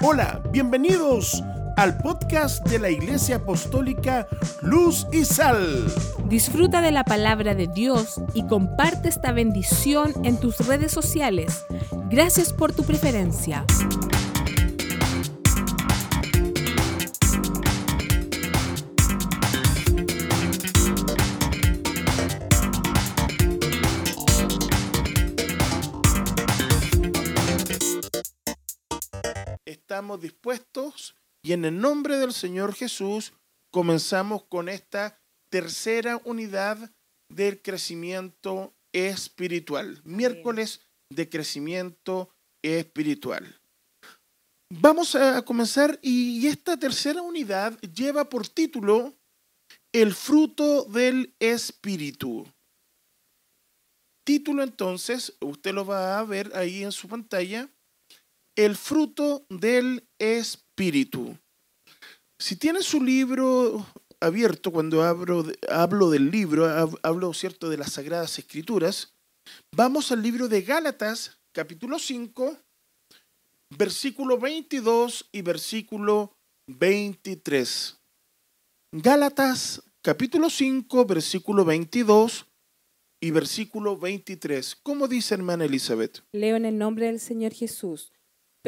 [0.00, 1.42] Hola, bienvenidos
[1.76, 4.28] al podcast de la Iglesia Apostólica
[4.62, 5.92] Luz y Sal.
[6.28, 11.64] Disfruta de la palabra de Dios y comparte esta bendición en tus redes sociales.
[12.10, 13.64] Gracias por tu preferencia.
[29.98, 33.32] Estamos dispuestos y en el nombre del Señor Jesús
[33.72, 35.20] comenzamos con esta
[35.50, 36.92] tercera unidad
[37.28, 40.00] del crecimiento espiritual.
[40.04, 42.30] Miércoles de crecimiento
[42.62, 43.60] espiritual.
[44.72, 49.16] Vamos a comenzar y esta tercera unidad lleva por título
[49.92, 52.46] El fruto del espíritu.
[54.24, 57.68] Título entonces, usted lo va a ver ahí en su pantalla,
[58.58, 61.38] El fruto del espíritu.
[62.40, 63.86] Si tiene su libro
[64.18, 66.66] abierto, cuando hablo, hablo del libro,
[67.04, 69.14] hablo cierto de las Sagradas Escrituras,
[69.72, 72.58] vamos al libro de Gálatas, capítulo 5,
[73.78, 76.32] versículo 22 y versículo
[76.66, 77.96] 23.
[78.90, 82.44] Gálatas, capítulo 5, versículo 22
[83.22, 84.74] y versículo 23.
[84.82, 86.24] ¿Cómo dice hermana Elizabeth?
[86.32, 88.10] Leo en el nombre del Señor Jesús.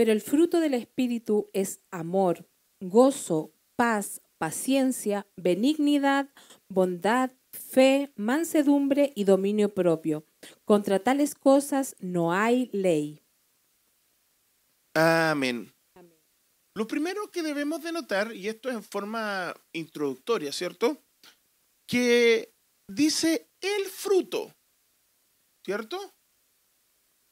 [0.00, 2.48] Pero el fruto del Espíritu es amor,
[2.80, 6.30] gozo, paz, paciencia, benignidad,
[6.70, 10.24] bondad, fe, mansedumbre y dominio propio.
[10.64, 13.20] Contra tales cosas no hay ley.
[14.94, 15.70] Amén.
[16.74, 20.96] Lo primero que debemos de notar, y esto es en forma introductoria, ¿cierto?
[21.86, 22.54] Que
[22.88, 24.50] dice el fruto,
[25.62, 26.14] ¿cierto?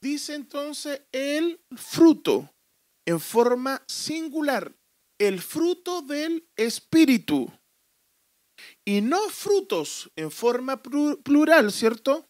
[0.02, 2.50] Dice entonces el fruto
[3.08, 4.76] en forma singular
[5.18, 7.50] el fruto del Espíritu
[8.84, 12.28] y no frutos en forma plural, ¿cierto?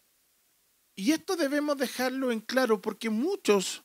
[0.97, 3.83] Y esto debemos dejarlo en claro porque muchos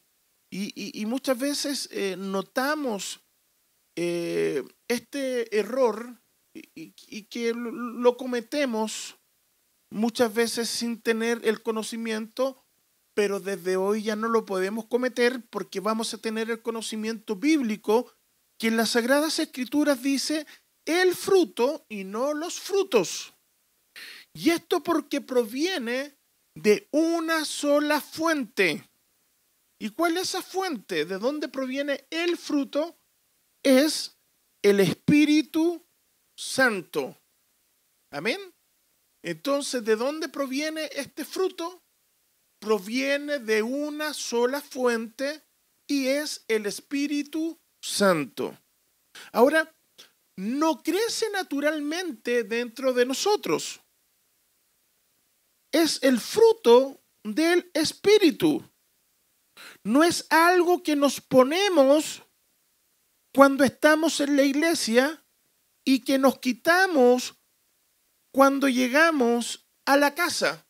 [0.53, 3.25] y, muchas veces eh, notamos
[3.97, 6.22] eh, este error
[6.55, 9.16] y, y que lo cometemos
[9.91, 12.63] muchas veces sin tener el conocimiento,
[13.14, 18.12] pero desde hoy ya no lo podemos cometer porque vamos a tener el conocimiento bíblico
[18.58, 20.47] que en las Sagradas Escrituras dice
[20.84, 23.34] el fruto y no los frutos.
[24.34, 26.19] Y esto porque proviene
[26.56, 28.91] de una sola fuente.
[29.81, 31.04] ¿Y cuál es esa fuente?
[31.04, 32.98] ¿De dónde proviene el fruto?
[33.62, 34.19] Es
[34.62, 35.86] el Espíritu
[36.36, 37.16] Santo.
[38.10, 38.41] Amén.
[39.22, 41.84] Entonces, ¿de dónde proviene este fruto?
[42.64, 45.42] Proviene de una sola fuente
[45.86, 48.58] y es el Espíritu Santo.
[49.32, 49.70] Ahora,
[50.36, 53.82] no crece naturalmente dentro de nosotros.
[55.72, 58.66] Es el fruto del Espíritu.
[59.84, 62.22] No es algo que nos ponemos
[63.34, 65.22] cuando estamos en la iglesia
[65.84, 67.34] y que nos quitamos
[68.32, 70.63] cuando llegamos a la casa.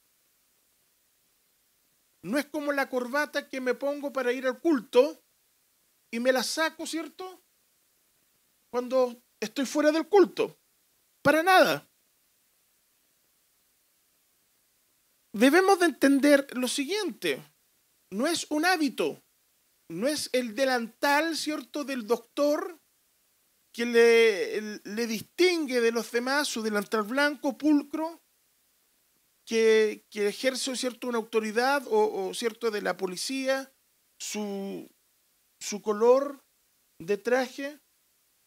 [2.25, 5.23] No es como la corbata que me pongo para ir al culto
[6.11, 7.45] y me la saco, ¿cierto?
[8.71, 10.59] Cuando estoy fuera del culto.
[11.21, 11.87] Para nada.
[15.35, 17.45] Debemos de entender lo siguiente.
[18.11, 19.23] No es un hábito.
[19.91, 22.81] No es el delantal, ¿cierto?, del doctor
[23.71, 28.24] que le, distingue de los demás, su delantal blanco, pulcro,
[29.47, 33.73] que, ejerce, ¿cierto?, una autoridad o, o, ¿cierto?, de la policía,
[34.19, 34.89] su,
[35.61, 36.45] su color
[37.01, 37.81] de traje,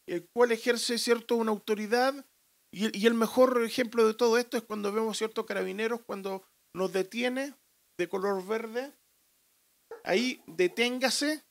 [0.07, 2.25] el cual ejerce cierto una autoridad.
[2.71, 6.43] Y, y, el mejor ejemplo de todo esto es cuando vemos ciertos carabineros cuando
[6.73, 7.55] nos detiene
[7.97, 8.93] de color verde.
[10.03, 11.43] Ahí deténgase,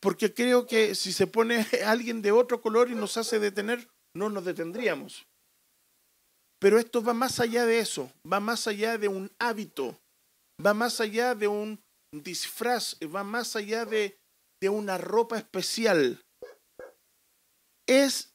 [0.00, 4.28] porque creo que si se pone alguien de otro color y nos hace detener, no
[4.28, 5.27] nos detendríamos.
[6.60, 9.98] Pero esto va más allá de eso, va más allá de un hábito,
[10.64, 11.80] va más allá de un
[12.12, 14.18] disfraz, va más allá de,
[14.60, 16.24] de una ropa especial.
[17.86, 18.34] Es,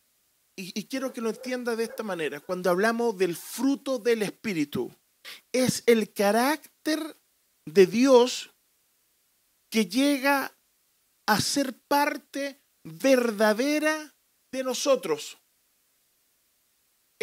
[0.58, 4.92] y, y, quiero que lo entienda de esta manera, cuando hablamos del fruto del Espíritu,
[5.52, 7.18] es el carácter
[7.66, 8.52] de Dios
[9.72, 10.56] que llega
[11.28, 14.14] a ser parte verdadera
[14.52, 15.38] de nosotros.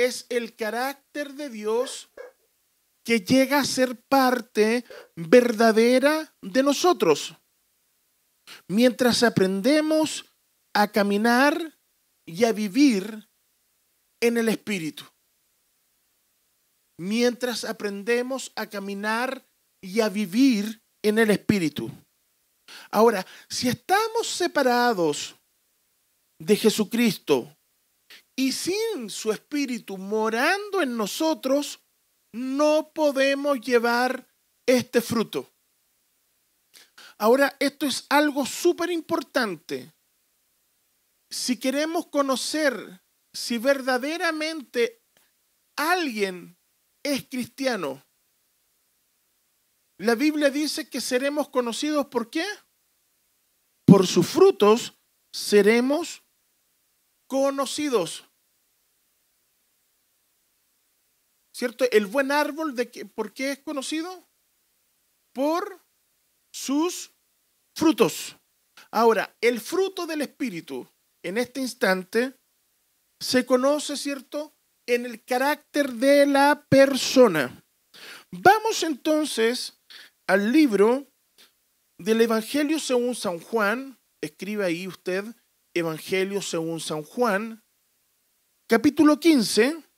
[0.00, 2.08] Es el carácter de Dios
[3.04, 7.34] que llega a ser parte verdadera de nosotros
[8.66, 10.24] mientras aprendemos
[10.74, 11.78] a caminar
[12.26, 13.28] y a vivir
[14.20, 15.04] en el Espíritu.
[16.98, 19.46] Mientras aprendemos a caminar
[19.82, 21.90] y a vivir en el Espíritu.
[22.90, 25.36] Ahora, si estamos separados
[26.38, 27.54] de Jesucristo
[28.40, 31.78] y sin su Espíritu morando en nosotros,
[32.32, 34.26] no podemos llevar
[34.64, 35.52] este fruto.
[37.18, 39.92] Ahora, esto es algo súper importante.
[41.28, 45.02] Si queremos conocer si verdaderamente
[45.76, 46.56] alguien
[47.02, 48.02] es cristiano,
[49.98, 52.46] la Biblia dice que seremos conocidos por qué?
[53.84, 54.94] Por sus frutos
[55.30, 56.22] seremos
[57.26, 58.29] conocidos.
[61.60, 61.84] ¿Cierto?
[61.92, 64.26] El buen árbol, de que, ¿por qué es conocido?
[65.34, 65.84] Por
[66.50, 67.12] sus
[67.76, 68.34] frutos.
[68.90, 70.88] Ahora, el fruto del Espíritu
[71.22, 72.34] en este instante
[73.20, 74.54] se conoce, ¿cierto?
[74.88, 77.62] En el carácter de la persona.
[78.30, 79.78] Vamos entonces
[80.26, 81.08] al libro
[81.98, 83.98] del Evangelio según San Juan.
[84.22, 85.26] Escribe ahí usted
[85.74, 87.62] Evangelio según San Juan,
[88.66, 89.89] capítulo 15.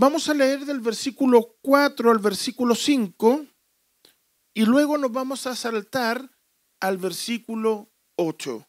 [0.00, 3.44] Vamos a leer del versículo 4 al versículo 5
[4.54, 6.38] y luego nos vamos a saltar
[6.80, 8.66] al versículo 8.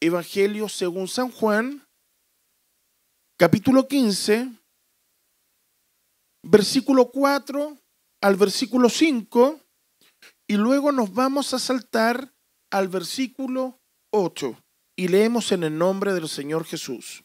[0.00, 1.86] Evangelio según San Juan,
[3.38, 4.58] capítulo 15,
[6.42, 7.78] versículo 4
[8.22, 9.60] al versículo 5
[10.48, 12.34] y luego nos vamos a saltar
[12.72, 13.78] al versículo
[14.10, 14.60] 8
[14.96, 17.22] y leemos en el nombre del Señor Jesús.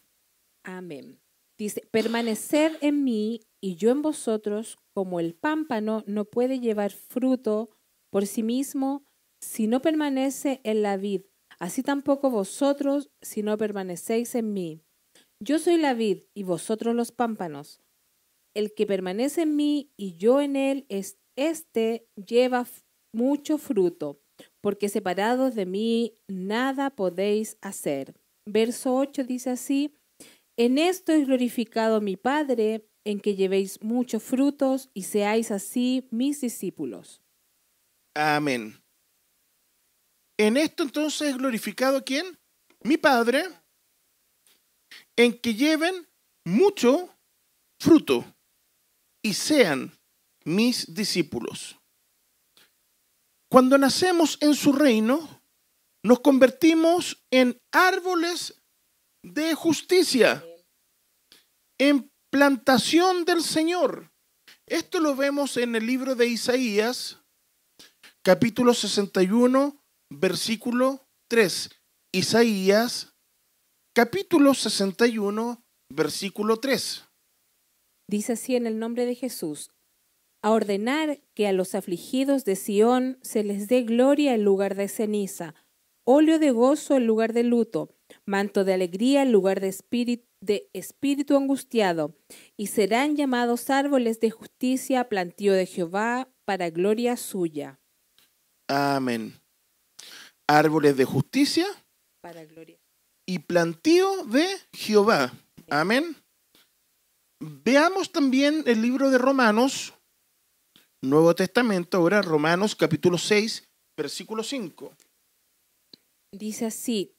[0.62, 1.21] Amén.
[1.62, 7.70] Dice, permanecer en mí y yo en vosotros, como el pámpano no puede llevar fruto
[8.10, 9.04] por sí mismo
[9.40, 11.22] si no permanece en la vid,
[11.60, 14.80] así tampoco vosotros si no permanecéis en mí.
[15.38, 17.80] Yo soy la vid y vosotros los pámpanos.
[18.56, 22.66] El que permanece en mí y yo en él, es, este lleva
[23.14, 24.20] mucho fruto,
[24.60, 28.16] porque separados de mí nada podéis hacer.
[28.48, 29.94] Verso 8 dice así,
[30.56, 36.40] en esto es glorificado mi Padre, en que llevéis muchos frutos y seáis así mis
[36.40, 37.20] discípulos.
[38.14, 38.80] Amén.
[40.38, 42.38] En esto entonces es glorificado quién?
[42.82, 43.44] Mi Padre,
[45.16, 46.06] en que lleven
[46.44, 47.14] mucho
[47.78, 48.24] fruto
[49.22, 49.92] y sean
[50.44, 51.78] mis discípulos.
[53.48, 55.42] Cuando nacemos en su reino,
[56.02, 58.61] nos convertimos en árboles
[59.22, 60.44] de justicia,
[61.78, 64.12] en plantación del Señor.
[64.66, 67.20] Esto lo vemos en el libro de Isaías,
[68.22, 71.70] capítulo 61, versículo 3.
[72.12, 73.14] Isaías,
[73.94, 77.04] capítulo 61, versículo 3.
[78.08, 79.70] Dice así en el nombre de Jesús,
[80.42, 84.88] a ordenar que a los afligidos de Sión se les dé gloria en lugar de
[84.88, 85.54] ceniza,
[86.04, 87.94] óleo de gozo en lugar de luto,
[88.26, 92.14] manto de alegría en lugar de espíritu, de espíritu angustiado,
[92.56, 97.78] y serán llamados árboles de justicia, plantío de Jehová, para gloria suya.
[98.68, 99.34] Amén.
[100.48, 101.66] Árboles de justicia
[102.20, 102.78] Para gloria.
[103.26, 105.32] y plantío de Jehová.
[105.70, 106.16] Amén.
[107.40, 109.92] Veamos también el libro de Romanos,
[111.00, 114.92] Nuevo Testamento, ahora Romanos capítulo 6, versículo 5.
[116.32, 117.14] Dice así,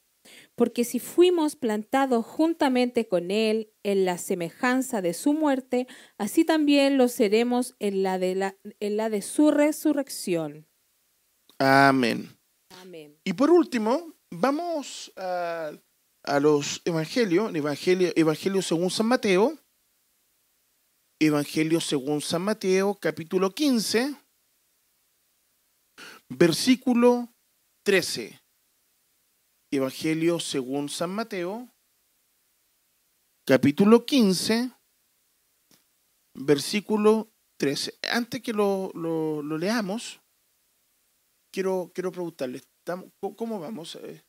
[0.56, 6.98] porque si fuimos plantados juntamente con Él en la semejanza de su muerte, así también
[6.98, 10.68] lo seremos en la de, la, en la de su resurrección.
[11.60, 12.38] Amén.
[12.82, 13.18] Amén.
[13.24, 15.72] Y por último, vamos a,
[16.24, 19.58] a los evangelios, el evangelio, evangelio según San Mateo,
[21.20, 24.14] Evangelio según San Mateo, capítulo 15,
[26.28, 27.34] versículo
[27.84, 28.43] 13.
[29.78, 31.70] Evangelio según San Mateo,
[33.46, 34.72] capítulo 15,
[36.36, 37.98] versículo 13.
[38.12, 40.22] Antes que lo, lo- lo leamos,
[41.52, 43.96] quiero, quiero preguntarle, ¿estamos- ¿cómo- ¿cómo vamos?
[43.96, 44.24] Eh,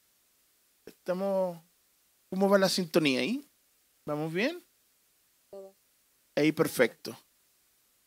[0.87, 1.61] ¿Estamos,
[2.31, 3.47] ¿Cómo va la sintonía ahí?
[4.07, 4.63] ¿Vamos bien?
[6.37, 7.17] Ahí perfecto.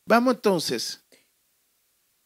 [0.06, 1.04] Vamos entonces.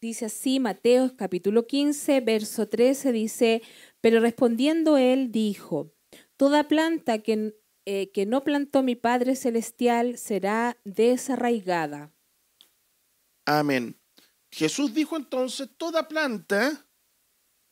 [0.01, 3.63] Dice así Mateo capítulo 15, verso 13, dice,
[4.03, 5.95] pero respondiendo él dijo,
[6.37, 7.57] toda planta que,
[7.87, 12.13] eh, que no plantó mi Padre Celestial será desarraigada.
[13.47, 13.99] Amén.
[14.51, 16.87] Jesús dijo entonces, toda planta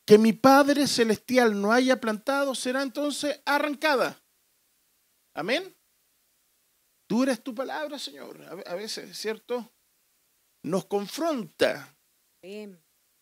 [0.06, 4.22] que mi Padre Celestial no haya plantado será entonces arrancada.
[5.34, 5.76] Amén.
[7.08, 8.40] Dura es tu palabra, Señor.
[8.66, 9.72] A veces, ¿cierto?
[10.62, 11.96] Nos confronta.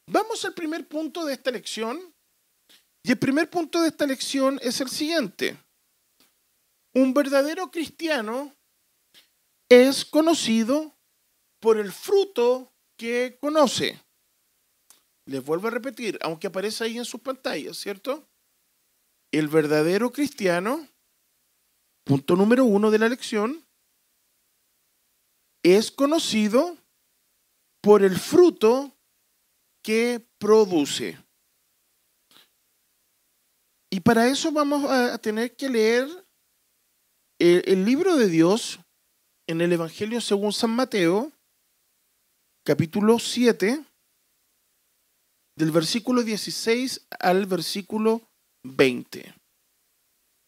[0.07, 2.15] Vamos al primer punto de esta lección.
[3.03, 5.57] Y el primer punto de esta lección es el siguiente.
[6.95, 8.55] Un verdadero cristiano
[9.69, 10.97] es conocido
[11.61, 14.03] por el fruto que conoce.
[15.27, 18.27] Les vuelvo a repetir, aunque aparece ahí en sus pantallas, ¿cierto?
[19.31, 20.89] El verdadero cristiano,
[22.05, 23.65] punto número uno de la lección,
[25.63, 26.79] es conocido
[27.83, 28.97] por el fruto
[29.83, 31.19] que produce.
[33.91, 36.09] Y para eso vamos a tener que leer
[37.39, 38.81] el, libro de Dios
[39.47, 41.33] en el Evangelio según San Mateo,
[42.65, 43.83] capítulo 7,
[45.57, 48.21] del versículo 16 al versículo
[48.65, 49.35] 20.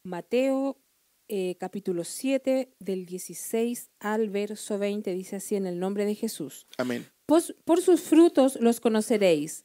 [0.05, 0.77] Mateo
[1.29, 6.67] eh, capítulo 7 del 16 al verso 20 dice así en el nombre de Jesús.
[6.77, 7.09] Amén.
[7.27, 9.65] por sus frutos los conoceréis.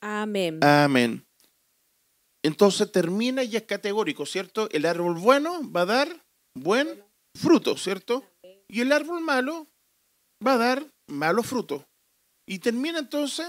[0.00, 0.62] Amén.
[0.62, 1.26] Amén.
[2.42, 4.68] Entonces termina y es categórico, ¿cierto?
[4.70, 7.02] El árbol bueno va a dar buen
[7.34, 8.24] fruto, ¿cierto?
[8.68, 9.66] Y el árbol malo
[10.44, 11.86] va a dar malo fruto.
[12.46, 13.46] Y termina entonces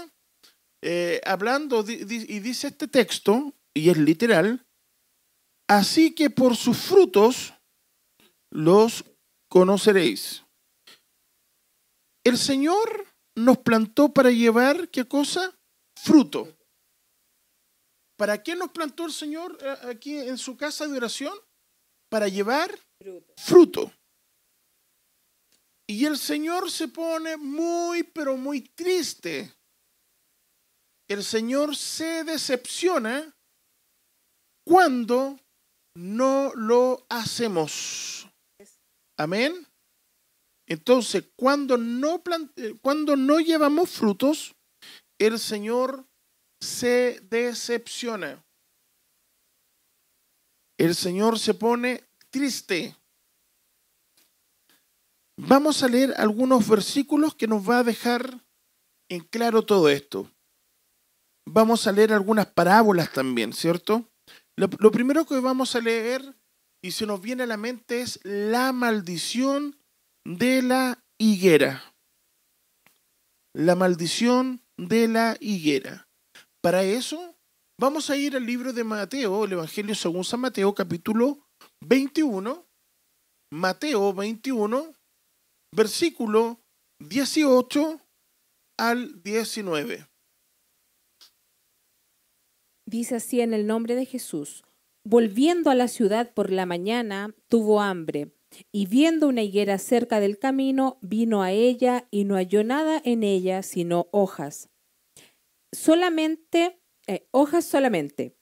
[0.82, 2.04] eh, hablando, y
[2.40, 4.66] dice este texto, y es literal,
[5.68, 7.54] así que por sus frutos
[8.50, 9.04] los
[9.48, 10.42] conoceréis.
[12.24, 15.59] El Señor nos plantó para llevar, ¿qué cosa?
[16.02, 16.56] Fruto.
[18.16, 21.36] ¿Para qué nos plantó el Señor eh, aquí en su casa de oración?
[22.08, 22.70] Para llevar
[23.36, 23.92] fruto.
[25.86, 29.52] Y el Señor se pone muy, pero muy triste
[31.10, 33.36] el Señor se decepciona
[34.64, 35.40] cuando
[35.96, 38.28] no lo hacemos.
[39.18, 39.66] Amén.
[40.68, 42.22] Entonces, cuando no,
[42.80, 44.54] cuando no llevamos frutos,
[45.20, 46.06] el Señor
[46.60, 48.44] se decepciona.
[50.76, 52.96] El Señor se pone triste.
[55.36, 58.44] Vamos a leer algunos versículos que nos va a dejar
[59.08, 60.28] en claro todo esto
[61.52, 64.08] vamos a leer algunas parábolas también, ¿cierto?
[64.56, 66.36] Lo, primero que vamos a leer
[66.82, 69.78] y se nos viene a la mente es la maldición
[70.24, 71.94] de la higuera.
[73.54, 76.08] La maldición de la higuera.
[76.62, 77.36] Para eso
[77.78, 81.46] vamos a ir al libro de Mateo, el Evangelio según San Mateo, capítulo
[81.82, 82.66] 21.
[83.52, 84.94] Mateo 21,
[85.74, 86.60] versículo
[87.00, 88.00] 18
[88.78, 90.06] al 19.
[92.86, 94.64] Dice así en el nombre de Jesús.
[95.04, 98.32] Volviendo a la ciudad por la mañana, tuvo hambre,
[98.72, 103.22] y viendo una higuera cerca del camino, vino a ella y no halló nada en
[103.22, 104.69] ella sino hojas.
[105.72, 108.36] Solamente, eh, hojas solamente.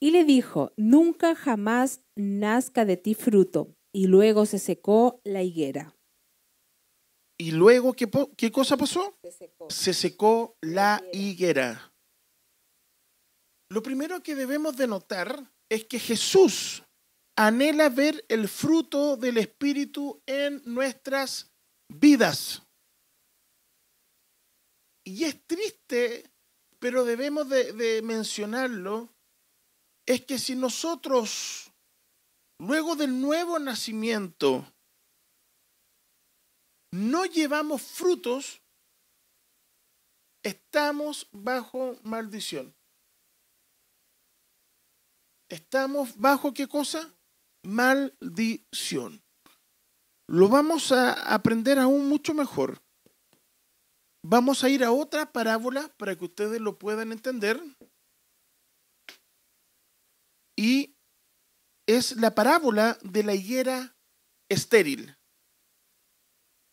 [0.00, 3.74] Y le dijo, nunca jamás nazca de ti fruto.
[3.92, 5.96] Y luego se secó la higuera.
[7.38, 9.16] ¿Y luego qué, qué cosa pasó?
[9.22, 11.92] Se secó, se secó la higuera.
[13.70, 16.84] Lo primero que debemos de notar es que Jesús
[17.36, 21.52] anhela ver el fruto del Espíritu en nuestras
[21.88, 22.62] vidas.
[25.04, 26.33] Y es triste,
[26.84, 29.08] pero debemos de, mencionarlo,
[30.04, 31.72] es que si nosotros,
[32.58, 34.70] luego del nuevo nacimiento,
[36.90, 38.60] no llevamos frutos,
[40.42, 42.76] estamos bajo maldición.
[45.48, 47.14] Estamos bajo qué cosa?
[47.62, 49.22] Maldición.
[50.26, 52.83] Lo vamos a aprender aún mucho mejor.
[54.26, 57.62] Vamos a ir a otra parábola para que ustedes lo puedan entender.
[60.56, 60.96] Y
[61.86, 63.94] es la parábola de la higuera
[64.48, 65.14] estéril.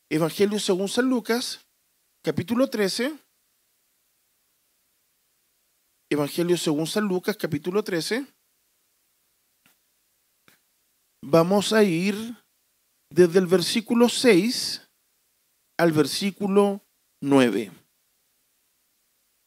[0.10, 1.60] Evangelio según San Lucas,
[2.24, 3.20] capítulo 13,
[6.10, 8.27] Evangelio según San Lucas, capítulo 13.
[11.22, 12.15] Vamos a ir
[13.10, 14.88] desde el versículo 6
[15.77, 16.81] al versículo
[17.24, 17.70] 9.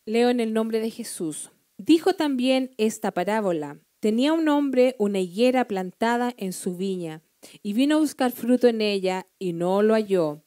[0.07, 1.50] Leo en el nombre de Jesús.
[1.76, 3.81] Dijo también esta parábola.
[4.00, 7.21] Tenía un hombre una higuera plantada en su viña,
[7.64, 10.45] y vino a buscar fruto en ella, y no lo halló.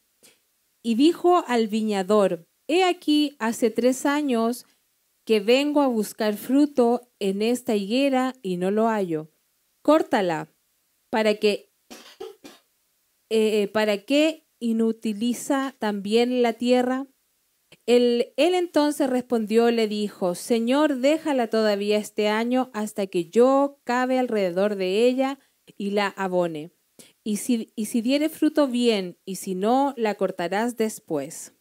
[0.82, 4.64] Y dijo al viñador, He aquí, hace tres años
[5.26, 9.28] que vengo a buscar fruto en esta higuera y no lo hallo.
[9.82, 10.48] Córtala,
[11.10, 11.70] para que,
[13.30, 17.06] eh, para que inutiliza también la tierra.
[17.88, 24.76] Él, entonces respondió, le dijo, Señor, déjala todavía este año hasta que yo cabe alrededor
[24.76, 25.38] de ella
[25.78, 26.70] y la abone.
[27.24, 31.54] Y si, y si diere fruto bien, y si no, la cortarás después.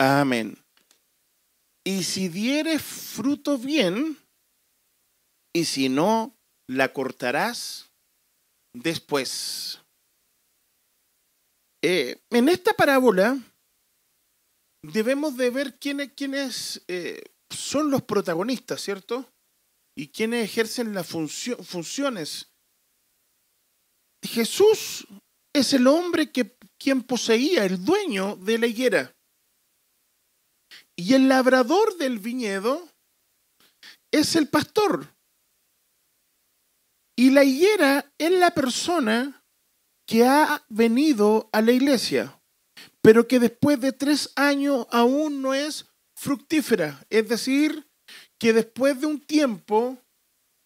[0.00, 0.58] Amén.
[1.84, 4.18] Y si diere fruto bien,
[5.52, 7.92] y si no, la cortarás
[8.72, 9.80] después.
[11.80, 13.38] Eh, en esta parábola
[14.82, 19.30] debemos de ver quiénes, quiénes eh, son los protagonistas, ¿cierto?
[19.96, 22.52] Y quiénes ejercen las funciones.
[24.22, 25.06] Jesús
[25.52, 29.16] es el hombre que, quien poseía, el dueño de la higuera.
[30.96, 32.88] Y el labrador del viñedo
[34.12, 35.14] es el pastor.
[37.16, 39.42] Y la higuera es la persona
[40.06, 42.37] que ha venido a la iglesia,
[43.02, 47.04] pero que después de tres años aún no es fructífera.
[47.10, 47.88] Es decir,
[48.38, 49.98] que después de un tiempo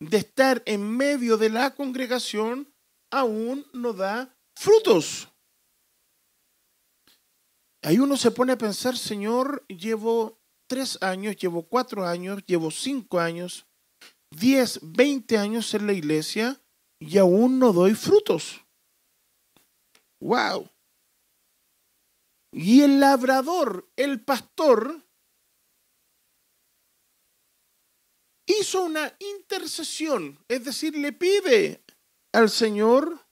[0.00, 2.72] de estar en medio de la congregación,
[3.10, 5.28] aún no da frutos.
[7.82, 13.18] Ahí uno se pone a pensar, Señor, llevo tres años, llevo cuatro años, llevo cinco
[13.18, 13.66] años,
[14.30, 16.60] diez, veinte años en la iglesia
[16.98, 18.64] y aún no doy frutos.
[20.20, 20.70] ¡Wow!
[22.52, 25.02] Y el labrador, el pastor,
[28.46, 31.82] hizo una intercesión, es decir, le pide
[32.32, 33.26] al Señor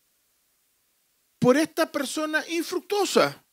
[1.38, 3.44] por esta persona infructuosa.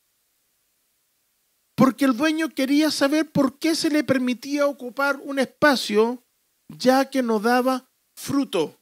[1.75, 6.23] Porque el dueño quería saber por qué se le permitía ocupar un espacio
[6.69, 8.79] ya que no daba fruto.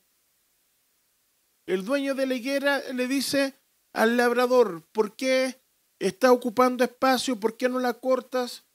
[1.67, 3.59] El dueño de la higuera le dice
[3.93, 5.61] al labrador, ¿por qué
[5.99, 7.39] está ocupando espacio?
[7.39, 8.65] ¿Por qué no la cortas?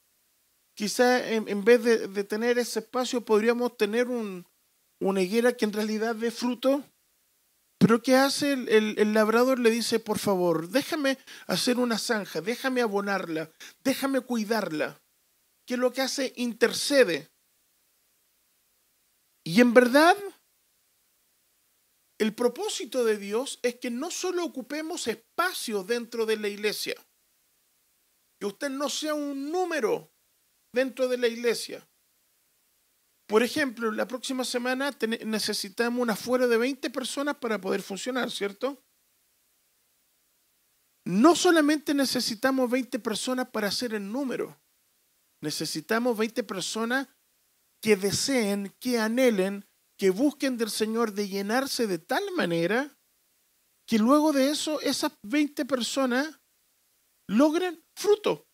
[0.75, 4.47] Quizá en, vez de, tener ese espacio podríamos tener un,
[5.01, 6.83] una higuera que en realidad dé fruto.
[7.79, 9.59] Pero ¿qué hace el, labrador?
[9.59, 13.51] Le dice, por favor, déjame hacer una zanja, déjame abonarla,
[13.83, 15.01] déjame cuidarla.
[15.67, 16.33] ¿Qué es lo que hace?
[16.37, 17.31] Intercede.
[19.45, 20.17] Y en verdad,
[22.19, 26.95] el propósito de Dios es que no solo ocupemos espacio dentro de la iglesia,
[28.41, 30.11] que usted no sea un número
[30.73, 31.87] dentro de la iglesia,
[33.31, 34.91] por ejemplo, la próxima semana
[35.25, 38.83] necesitamos una fuera de 20 personas para poder funcionar, ¿cierto?
[41.07, 44.61] No solamente necesitamos 20 personas para hacer el número,
[45.41, 47.07] necesitamos 20 personas
[47.81, 49.65] que deseen, que anhelen,
[49.97, 52.99] que busquen del Señor de llenarse de tal manera
[53.87, 56.41] que luego de eso esas 20 personas
[57.29, 58.47] logren fruto.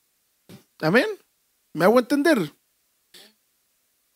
[0.81, 1.07] Amén.
[1.75, 2.53] ¿Me hago entender?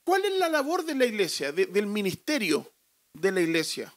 [0.04, 2.72] ¿Cuál es la labor de la iglesia, del ministerio
[3.14, 3.94] de la iglesia?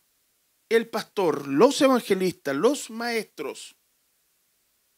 [0.69, 3.75] El pastor, los evangelistas, los maestros,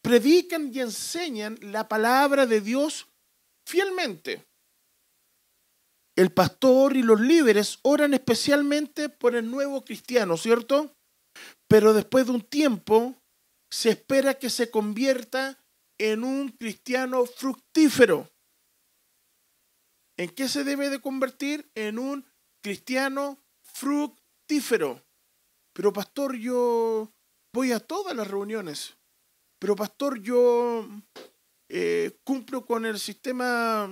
[0.04, 3.08] predican y enseñan la palabra de Dios
[3.68, 4.46] fielmente.
[6.18, 10.96] El pastor y los líderes oran especialmente por el nuevo cristiano, ¿cierto?
[11.68, 13.16] Pero después de un tiempo
[13.72, 15.60] se espera que se convierta
[15.98, 18.30] en un cristiano fructífero.
[20.18, 21.70] ¿En qué se debe de convertir?
[21.76, 22.26] En un
[22.62, 25.04] cristiano fructífero.
[25.74, 27.12] Pero pastor, yo
[27.54, 28.96] voy a todas las reuniones.
[29.60, 30.88] Pero pastor, yo
[31.70, 33.90] eh, cumplo con el sistema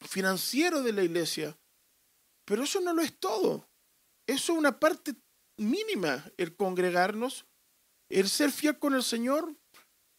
[0.00, 1.56] financiero de la iglesia.
[2.44, 3.68] Pero eso no lo es todo.
[4.26, 5.14] Eso es una parte
[5.56, 7.46] mínima, el congregarnos,
[8.08, 9.56] el ser fiel con el Señor.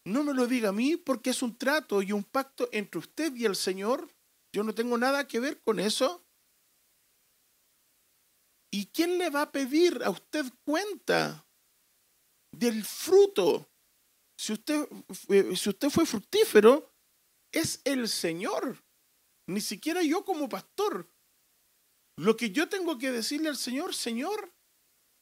[0.06, 3.36] No me lo diga a mí porque es un trato y un pacto entre usted
[3.36, 4.10] y el Señor
[4.54, 6.24] yo no tengo nada que ver con eso.
[8.72, 11.46] ¿Y quién le va a pedir a usted cuenta
[12.52, 13.70] del fruto?
[14.38, 14.88] Si usted,
[15.56, 16.92] si usted fue fructífero,
[17.52, 18.84] es el Señor.
[19.48, 21.10] Ni siquiera yo como pastor.
[22.18, 24.54] Lo que yo tengo que decirle al Señor, Señor,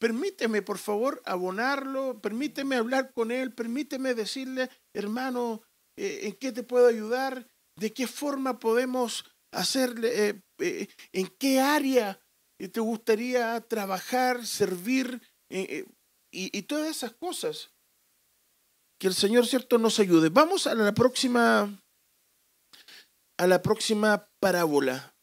[0.01, 5.61] permíteme por favor abonarlo, permíteme hablar con Él, permíteme decirle, hermano,
[5.95, 7.47] eh, ¿en qué te puedo ayudar?
[7.77, 10.29] ¿De qué forma podemos hacerle?
[10.29, 12.19] Eh, eh, ¿En qué área
[12.57, 15.21] te gustaría trabajar, servir?
[15.53, 15.85] y,
[16.31, 17.71] y todas esas cosas.
[18.97, 20.29] Que el Señor, ¿cierto?, nos ayude.
[20.29, 21.77] Vamos a la próxima,
[23.37, 25.13] a la próxima parábola.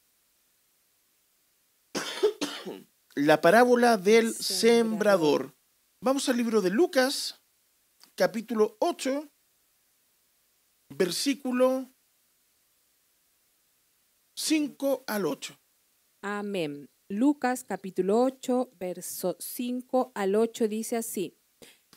[3.18, 5.56] La parábola del sembrador.
[6.00, 7.42] Vamos al libro de Lucas,
[8.14, 9.28] capítulo 8,
[10.96, 11.90] versículo
[14.36, 15.58] 5 al 8.
[16.22, 16.88] Amén.
[17.10, 21.36] Lucas capítulo 8, verso 5 al 8 dice así.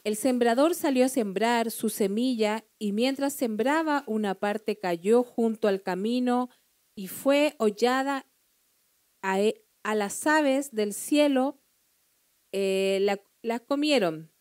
[0.03, 5.83] El sembrador salió a sembrar su semilla y mientras sembraba una parte cayó junto al
[5.83, 6.49] camino
[6.97, 8.25] y fue hollada
[9.21, 11.59] a, e, a las aves del cielo
[12.51, 14.31] eh, la, las comieron.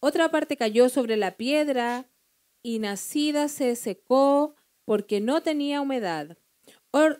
[0.00, 2.10] Otra parte cayó sobre la piedra
[2.62, 6.38] y nacida se secó porque no tenía humedad.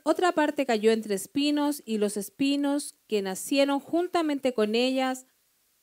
[0.05, 5.26] otra parte cayó entre espinos y los espinos que nacieron juntamente con ellas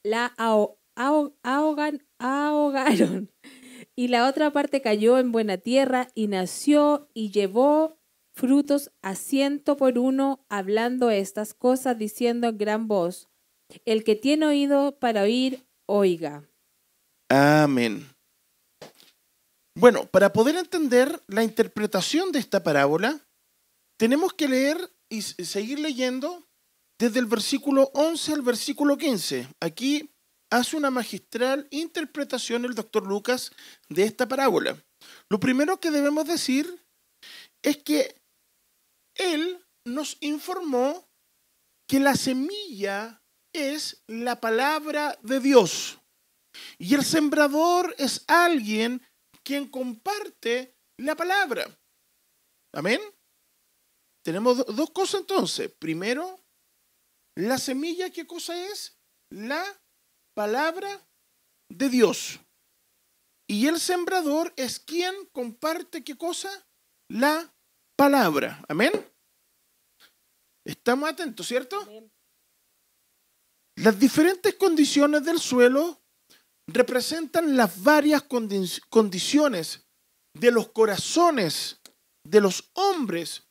[0.04, 0.34] la
[0.96, 3.32] ahogan, ahogaron.
[3.96, 8.00] Y la otra parte cayó en buena tierra y nació y llevó
[8.34, 13.30] frutos a ciento por uno, hablando estas cosas, diciendo en gran voz,
[13.86, 16.44] el que tiene oído para oír, oiga.
[17.30, 18.08] Amén.
[19.76, 23.20] Bueno, para poder entender la interpretación de esta parábola,
[23.98, 26.48] tenemos que leer y seguir leyendo
[27.00, 29.48] desde el versículo 11 al versículo 15.
[29.60, 30.12] Aquí
[30.52, 33.52] hace una magistral interpretación el doctor Lucas
[33.90, 34.78] de esta parábola.
[35.30, 36.84] Lo primero que debemos decir
[37.64, 38.23] es que
[39.16, 41.10] él nos informó
[41.88, 43.22] que la semilla
[43.54, 46.00] es la palabra de Dios.
[46.78, 49.02] Y el sembrador es alguien
[49.44, 51.66] quien comparte la palabra.
[52.74, 53.02] Amén.
[54.24, 55.72] Tenemos dos cosas entonces.
[55.80, 56.40] Primero,
[57.36, 58.98] la semilla, ¿qué cosa es?
[59.30, 59.64] La
[60.34, 61.06] palabra
[61.70, 62.40] de Dios.
[63.48, 66.50] Y el sembrador es quien comparte qué cosa?
[67.10, 67.54] La
[67.96, 68.64] palabra.
[68.68, 68.92] Amén.
[70.66, 71.78] Estamos atentos, ¿cierto?
[73.78, 76.02] Las diferentes condiciones del suelo
[76.68, 78.24] representan las varias
[78.90, 79.86] condiciones
[80.34, 81.80] de los corazones
[82.26, 83.44] de los hombres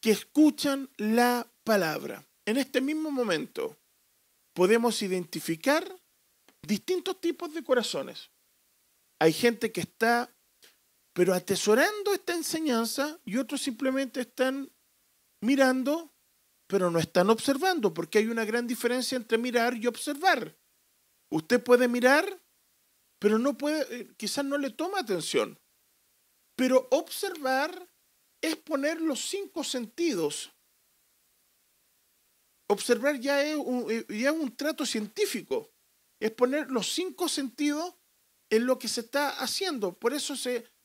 [0.00, 2.24] que escuchan la palabra.
[2.46, 3.76] En este mismo momento
[4.54, 5.84] podemos identificar
[6.62, 8.30] distintos tipos de corazones.
[9.20, 10.35] Hay gente que está
[11.16, 14.70] pero atesorando esta enseñanza y otros simplemente están
[15.40, 16.14] mirando,
[16.66, 20.54] pero no están observando, porque hay una gran diferencia entre mirar y observar.
[21.30, 22.38] Usted puede mirar,
[23.18, 25.58] pero no puede, eh, quizás no le toma atención.
[26.54, 27.90] Pero observar
[28.42, 30.52] es poner los cinco sentidos.
[32.68, 35.72] Observar ya es un, eh, ya es un trato científico.
[36.20, 37.94] Es poner los cinco sentidos
[38.50, 39.98] en lo que se está haciendo.
[39.98, 40.75] Por eso se,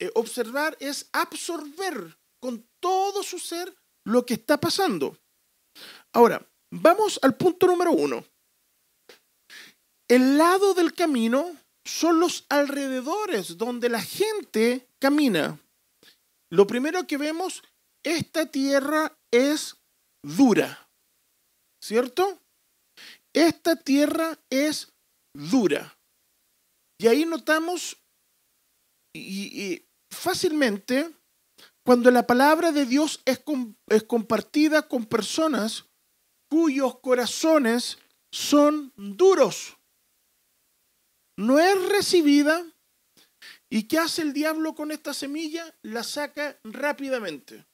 [0.00, 5.16] eh, observar es absorber con todo su ser lo que está pasando.
[6.12, 8.24] Ahora, vamos al punto número uno.
[10.08, 15.60] El lado del camino son los alrededores donde la gente camina.
[16.50, 17.62] Lo primero que vemos,
[18.02, 19.76] esta tierra es
[20.22, 20.88] dura,
[21.80, 22.40] ¿cierto?
[23.32, 24.92] Esta tierra es
[25.32, 25.96] dura.
[26.98, 27.96] Y ahí notamos,
[29.14, 31.10] y, fácilmente
[31.84, 33.42] cuando la palabra de Dios es,
[34.06, 35.86] compartida con personas
[36.48, 37.98] cuyos corazones
[38.30, 39.76] son duros.
[41.36, 42.64] No es recibida.
[43.70, 45.74] ¿Y qué hace el diablo con esta semilla?
[45.82, 47.66] La saca rápidamente.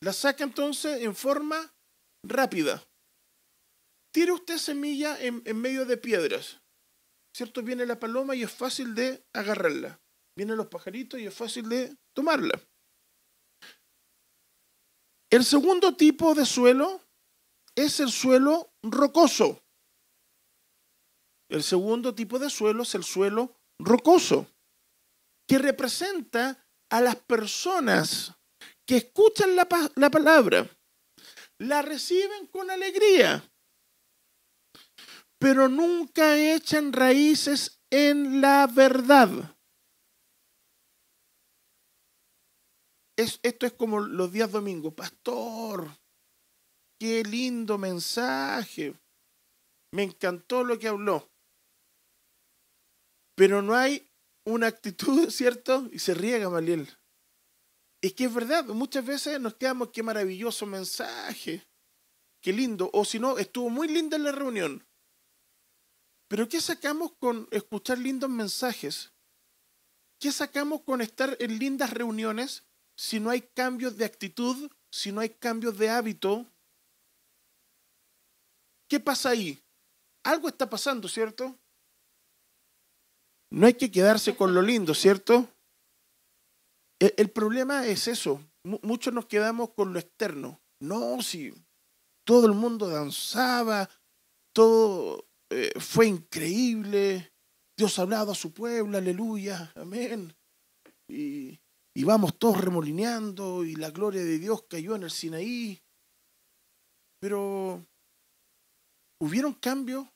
[0.00, 1.74] La saca entonces en forma
[2.22, 2.86] rápida.
[4.12, 6.60] Tire usted semilla en medio de piedras.
[7.34, 7.62] ¿Cierto?
[7.62, 10.00] Viene la paloma y es fácil de agarrarla
[10.38, 12.60] vienen los pajaritos y es fácil de tomarla.
[15.30, 17.02] El segundo tipo de suelo
[17.74, 19.60] es el suelo rocoso.
[21.50, 24.46] El segundo tipo de suelo es el suelo rocoso,
[25.48, 28.32] que representa a las personas
[28.86, 30.70] que escuchan la, la palabra,
[31.58, 33.42] la reciben con alegría,
[35.40, 39.57] pero nunca echan raíces en la verdad.
[43.18, 44.94] Esto es como los días domingos.
[44.94, 45.88] Pastor,
[46.98, 48.94] qué lindo mensaje.
[49.92, 51.28] Me encantó lo que habló.
[53.34, 54.08] Pero no hay
[54.44, 55.88] una actitud, ¿cierto?
[55.92, 56.88] Y se riega Maliel.
[58.00, 61.66] Es que es verdad, muchas veces nos quedamos, qué maravilloso mensaje,
[62.40, 64.86] qué lindo, o si no, estuvo muy linda la reunión.
[66.28, 69.12] Pero ¿qué sacamos con escuchar lindos mensajes?
[70.20, 72.67] ¿Qué sacamos con estar en lindas reuniones
[72.98, 76.44] si no hay cambios de actitud, si no hay cambios de hábito?
[78.88, 79.62] ¿Qué pasa ahí?
[80.24, 81.56] Algo está pasando, ¿cierto?
[83.50, 85.48] No hay que quedarse con lo lindo, ¿cierto?
[86.98, 88.42] E, el, problema es eso.
[88.64, 90.60] muchos nos quedamos con lo externo.
[90.80, 91.54] No, si
[92.24, 93.88] todo el mundo danzaba,
[94.52, 97.32] todo eh, fue increíble.
[97.76, 100.34] Dios ha hablado a su pueblo, aleluya, amén.
[101.08, 101.60] Y,
[101.98, 105.82] y vamos todos remolineando y la gloria de Dios cayó en el Sinaí.
[107.20, 107.84] Pero,
[109.20, 110.06] ¿hubieron cambios?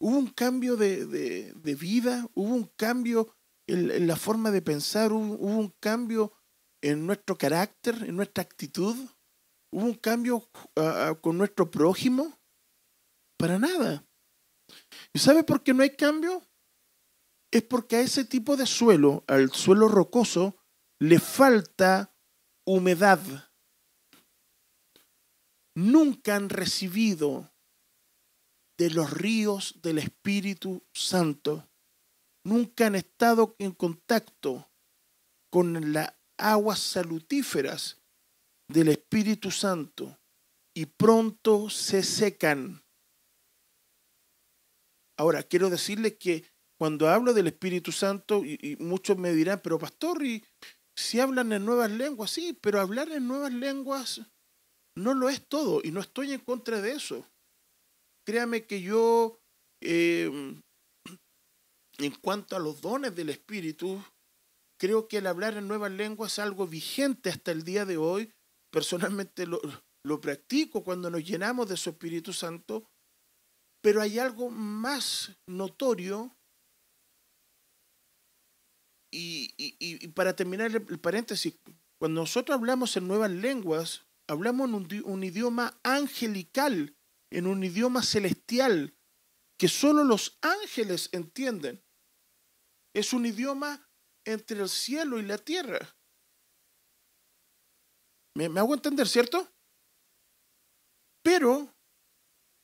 [0.00, 3.36] Hubo un cambio de, de, vida, hubo un cambio
[3.68, 6.32] en, la forma de pensar, hubo, un cambio
[6.82, 8.96] en nuestro carácter, en nuestra actitud,
[9.72, 12.36] hubo un cambio ah, ah, con nuestro prójimo.
[13.38, 14.04] Para nada.
[15.12, 16.42] ¿Y sabe por qué no hay cambio?
[17.54, 20.56] Es porque a ese tipo de suelo, al suelo rocoso,
[20.98, 22.12] le falta
[22.66, 23.20] humedad.
[25.76, 27.54] Nunca han recibido
[28.76, 31.70] de los ríos del Espíritu Santo.
[32.44, 34.68] Nunca han estado en contacto
[35.48, 38.02] con las aguas salutíferas
[38.66, 40.18] del Espíritu Santo
[40.74, 42.84] y pronto se secan.
[45.16, 46.53] Ahora, quiero decirles que
[46.84, 50.44] cuando hablo del Espíritu Santo, y, muchos me dirán, pero pastor, y
[50.94, 54.20] si hablan en nuevas lenguas, sí, pero hablar en nuevas lenguas
[54.96, 57.26] no lo es todo, y no estoy en contra de eso
[58.24, 59.38] créame que yo,
[59.80, 60.60] em,
[61.98, 64.02] en cuanto a los dones del Espíritu,
[64.80, 68.32] creo que el hablar en nuevas lenguas es algo vigente hasta el día de hoy.
[68.72, 69.60] Personalmente lo,
[70.20, 72.90] practico cuando nos llenamos de su Espíritu Santo,
[73.82, 76.34] pero hay algo más notorio
[79.16, 81.54] y, para terminar el, paréntesis,
[81.98, 86.96] cuando nosotros hablamos en nuevas lenguas, hablamos en un, idioma angelical
[87.30, 88.96] en un idioma celestial
[89.58, 91.82] que solo los ángeles entienden.
[92.92, 93.88] Es un idioma
[94.24, 95.96] entre el cielo y la tierra.
[98.36, 99.48] ¿Me, hago entender, cierto?
[101.22, 101.74] Pero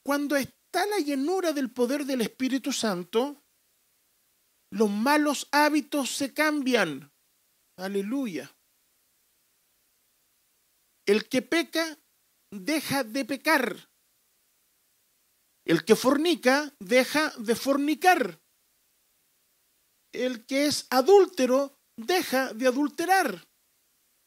[0.05, 3.40] cuando está la llenura del poder del Espíritu Santo,
[4.71, 7.13] los malos hábitos se cambian.
[7.77, 8.55] Aleluya.
[11.07, 11.99] El que peca
[12.51, 13.91] deja de pecar.
[15.65, 18.41] El que fornica deja de fornicar.
[20.13, 23.49] El que es adúltero deja de adulterar.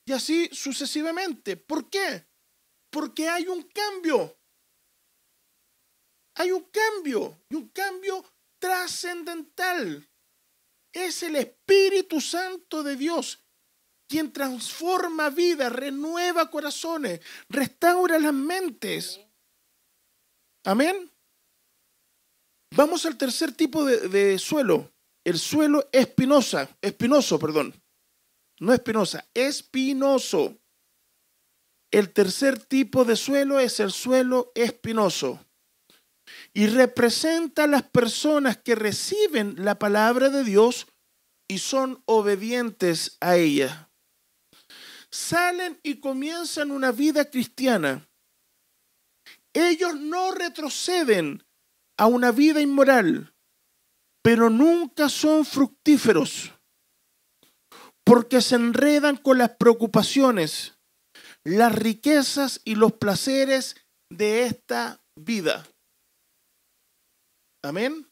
[0.06, 1.58] Y así sucesivamente.
[1.58, 2.28] ¿Por qué?
[2.90, 4.38] Porque hay un cambio.
[6.36, 7.44] Hay un cambio.
[7.50, 8.24] Y un cambio
[8.60, 10.10] trascendental.
[10.94, 13.44] Es el Espíritu Santo de Dios
[14.08, 19.20] quien transforma vidas, renueva corazones, restaura las mentes.
[20.64, 21.12] Amén.
[22.76, 27.74] Vamos al tercer tipo de, suelo, el suelo espinosa, espinoso, perdón.
[28.60, 30.60] No espinosa, espinoso.
[31.90, 35.44] El tercer tipo de suelo es el suelo espinoso
[36.54, 40.88] y representa a las personas que reciben la palabra de Dios
[41.48, 43.90] y son obedientes a ella.
[45.12, 48.10] Salen y comienzan una vida cristiana.
[49.54, 51.44] Ellos no retroceden
[51.98, 53.36] a una vida inmoral,
[54.24, 56.52] pero nunca son fructíferos,
[58.04, 60.80] porque se enredan con las preocupaciones,
[61.44, 63.76] las riquezas y los placeres
[64.10, 65.68] de esta vida.
[67.64, 68.12] Amén.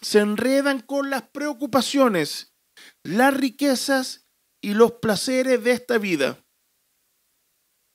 [0.00, 2.54] Se enredan con las preocupaciones,
[3.02, 4.28] las riquezas
[4.62, 6.46] y los placeres de esta vida.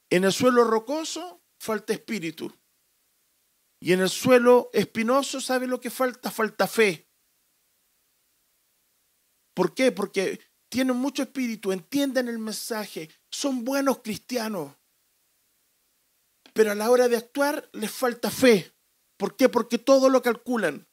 [0.10, 2.54] En el suelo rocoso falta espíritu.
[3.80, 6.32] Y en el suelo espinoso, ¿sabe lo que falta?
[6.32, 7.10] Falta fe.
[9.54, 9.92] ¿Por qué?
[9.92, 14.76] Porque tienen mucho espíritu, entienden el mensaje, son buenos cristianos.
[16.54, 18.77] Pero a la hora de actuar les falta fe.
[19.18, 19.50] ¿Por qué?
[19.50, 20.88] Porque todo lo calculan.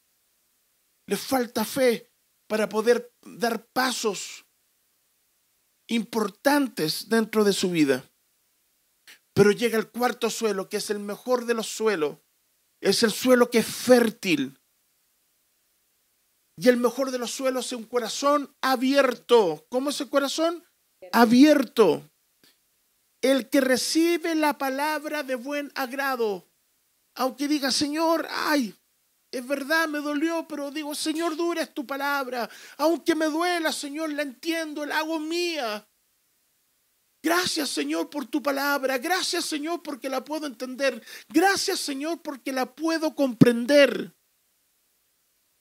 [1.06, 2.10] Les falta fe
[2.48, 4.46] para poder dar pasos
[5.88, 8.04] importantes dentro de su vida.
[9.34, 12.18] Pero llega el cuarto suelo, que es el mejor de los suelos.
[12.80, 14.58] Es el suelo que es fértil.
[16.56, 19.66] Y el mejor de los suelos es un corazón abierto.
[19.68, 20.64] ¿Cómo es el corazón?
[21.12, 22.08] Abierto.
[23.20, 26.46] El que recibe la palabra de buen agrado.
[27.16, 28.74] Aunque diga, Señor, ay,
[29.31, 32.48] es verdad, me dolió, pero digo, Señor, dura es tu palabra.
[32.77, 35.87] Aunque me duela, Señor, la entiendo, la hago mía.
[37.22, 38.98] Gracias, Señor, por tu palabra.
[38.98, 41.03] Gracias, Señor, porque la puedo entender.
[41.29, 44.14] Gracias, Señor, porque la puedo comprender.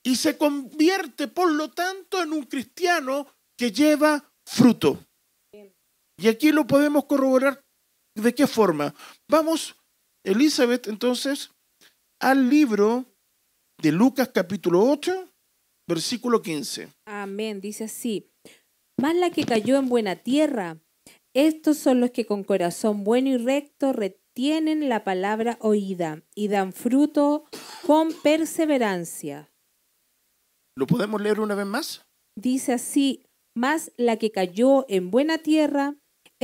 [0.04, 3.26] Y se convierte, por lo tanto, en un cristiano
[3.58, 5.04] que lleva fruto.
[6.18, 7.63] Y aquí lo podemos corroborar
[8.13, 8.94] de qué forma.
[9.28, 9.76] Vamos,
[10.24, 11.52] Elizabeth, entonces,
[12.20, 13.06] al libro
[13.82, 15.30] de Lucas capítulo 8,
[15.88, 16.88] versículo 15.
[17.06, 18.32] Amén, dice así.
[18.98, 20.80] Más la que cayó en buena tierra,
[21.36, 26.72] estos son los que con corazón bueno y recto retienen la palabra oída y dan
[26.72, 27.46] fruto
[27.86, 29.52] con perseverancia.
[30.78, 32.06] ¿Lo podemos leer una vez más?
[32.36, 35.98] Dice así, más la que cayó en buena tierra,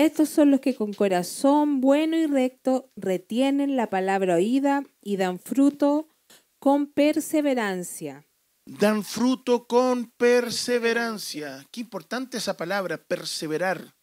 [0.06, 5.40] estos son los que con corazón bueno y recto retienen la palabra oída y dan
[5.40, 6.08] fruto
[6.60, 8.26] con perseverancia.
[8.66, 11.68] Dan fruto con perseverancia.
[11.72, 13.96] Qué importante esa palabra, perseverar,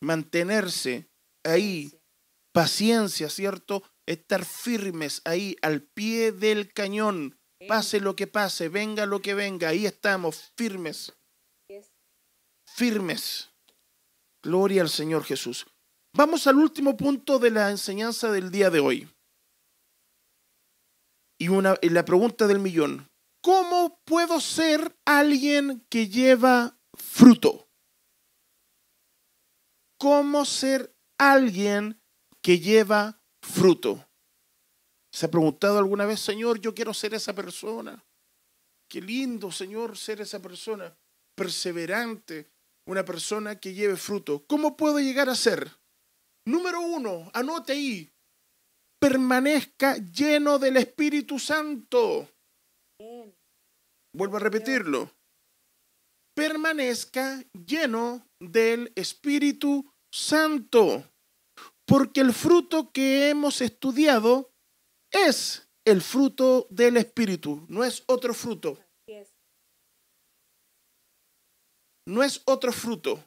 [0.00, 1.10] mantenerse
[1.44, 1.92] ahí,
[2.52, 3.82] paciencia, ¿cierto?
[4.06, 9.68] Estar firmes ahí, al pie del cañón, pase lo que pase, venga lo que venga,
[9.68, 11.12] ahí estamos, firmes.
[12.66, 13.53] Firmes.
[14.44, 15.66] Gloria al Señor Jesús.
[16.12, 19.08] Vamos al último punto de la enseñanza del día de hoy.
[21.38, 23.10] Y, una, la pregunta del millón.
[23.42, 27.66] ¿Cómo puedo ser alguien que lleva fruto?
[29.98, 32.00] ¿Cómo ser alguien
[32.42, 34.06] que lleva fruto?
[35.10, 38.04] ¿Se ha preguntado alguna vez, Señor, yo quiero ser esa persona?
[38.88, 40.94] Qué lindo, Señor, ser esa persona
[41.34, 42.53] perseverante,
[42.86, 44.44] una persona que lleve fruto.
[44.46, 45.70] ¿Cómo puedo llegar a ser?
[46.46, 48.12] Número uno, anote ahí,
[49.00, 52.28] permanezca lleno del Espíritu Santo.
[54.12, 55.10] Vuelvo a repetirlo.
[56.34, 61.10] Permanezca lleno del Espíritu Santo.
[61.86, 64.52] Porque el fruto que hemos estudiado
[65.10, 68.78] es el fruto del Espíritu, no es otro fruto.
[72.06, 73.22] No es otro fruto.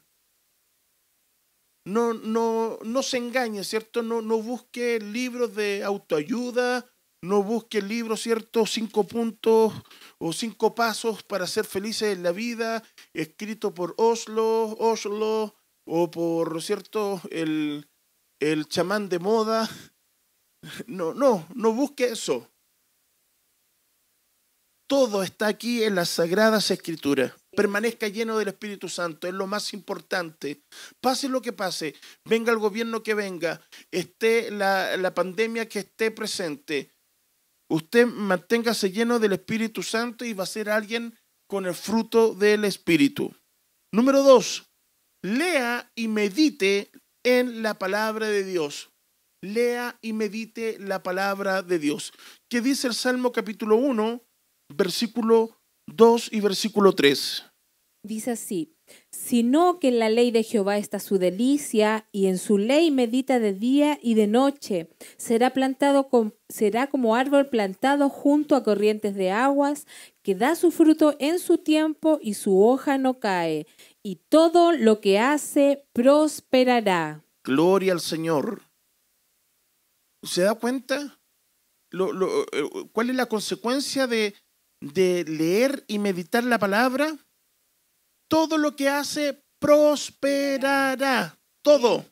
[1.84, 4.02] No, no, no se engañe, ¿cierto?
[4.02, 6.84] No, no busque libros de autoayuda,
[7.22, 8.66] no busque libros, ¿cierto?
[8.66, 9.72] Cinco puntos
[10.18, 16.62] o cinco pasos para ser felices en la vida, escrito por Oslo, Oslo, o por,
[16.62, 17.22] ¿cierto?
[17.30, 17.88] El,
[18.38, 19.68] el chamán de moda.
[20.86, 22.50] No, no, no busque eso.
[24.86, 29.74] Todo está aquí en las sagradas escrituras permanezca lleno del Espíritu Santo, es lo más
[29.74, 30.62] importante.
[31.00, 36.92] Pase lo que pase, venga el gobierno que venga, esté la, pandemia que esté presente,
[37.68, 41.18] usted manténgase lleno del Espíritu Santo y va a ser alguien
[41.48, 43.34] con el fruto del Espíritu.
[43.92, 44.70] Número dos,
[45.24, 46.92] lea y medite
[47.24, 48.90] en la palabra de Dios.
[49.42, 52.12] Lea y medite la palabra de Dios.
[52.48, 54.22] ¿Qué dice el Salmo capítulo 1,
[54.76, 57.47] versículo 2 y versículo 3?
[58.04, 58.76] Dice así,
[59.10, 63.40] sino que en la ley de Jehová está su delicia y en su ley medita
[63.40, 64.88] de día y de noche.
[65.16, 66.08] Será plantado
[66.48, 69.86] será como árbol plantado junto a corrientes de aguas,
[70.22, 73.66] que da su fruto en su tiempo y su hoja no cae,
[74.02, 77.24] y todo lo que hace prosperará.
[77.42, 78.62] Gloria al Señor.
[80.22, 81.18] ¿Se da cuenta?
[81.92, 84.34] Eh, ¿Cuál es la consecuencia de,
[84.80, 87.16] de leer y meditar la palabra?
[88.28, 91.38] Todo lo que hace prosperará.
[91.62, 92.04] Todo.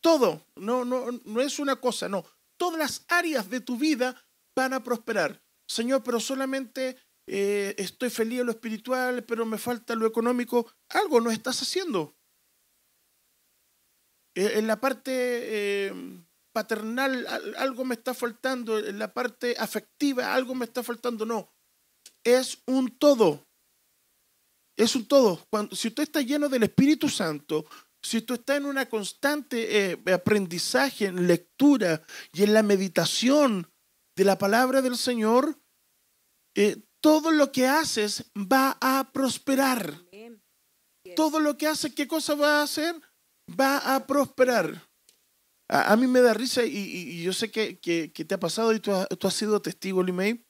[0.00, 0.46] Todo.
[0.56, 2.24] No, no, no es una cosa, no.
[2.56, 4.22] Todas las áreas de tu vida
[4.56, 5.42] van a prosperar.
[5.66, 10.72] Señor, pero solamente eh, estoy feliz en lo espiritual, pero me falta lo económico.
[10.88, 12.16] Algo no estás haciendo.
[14.34, 15.92] Eh, en la parte eh,
[16.52, 17.26] paternal,
[17.56, 18.78] algo me está faltando.
[18.78, 21.24] En la parte afectiva, algo me está faltando.
[21.24, 21.52] No.
[22.24, 23.46] Es un todo.
[24.76, 25.44] Es un todo.
[25.50, 27.66] Cuando, si usted está lleno del Espíritu Santo,
[28.02, 32.02] si usted está en una constante eh, aprendizaje, en lectura
[32.32, 33.70] y en la meditación
[34.16, 35.58] de la palabra del Señor,
[36.56, 39.98] eh, todo lo que haces va a prosperar.
[41.14, 42.94] Todo lo que haces, ¿qué cosa va a hacer?
[43.58, 44.88] Va a prosperar.
[45.68, 48.34] A, a mí me da risa y, y- y yo sé que, que- que te
[48.34, 50.44] ha pasado y tú, has- tú has sido testigo, Limei.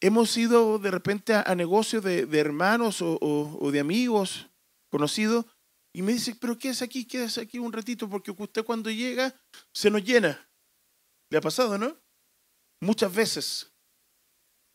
[0.00, 4.48] Hemos ido de repente a, a negocios de, de hermanos o, o- o de amigos
[4.90, 5.46] conocidos
[5.94, 9.34] y me dice, pero quédese aquí, quédese aquí un ratito porque usted cuando llega
[9.72, 10.48] se nos llena.
[11.30, 11.96] Le ha pasado, ¿no?
[12.82, 13.72] Muchas veces.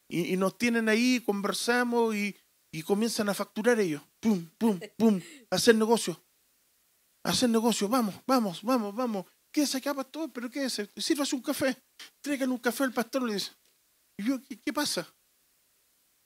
[0.09, 2.35] Y, y nos tienen ahí, conversamos y,
[2.73, 4.01] y comienzan a facturar ellos.
[4.19, 6.19] Pum, pum, pum, hacer negocio.
[7.23, 9.25] Hacer negocio, vamos, vamos, vamos, vamos.
[9.53, 10.89] Quédese acá, pastor, pero quédese.
[10.97, 11.77] Sírvase un café.
[12.19, 13.51] Traigan un café al pastor, le dice.
[14.17, 15.07] Y yo, ¿qué, qué pasa?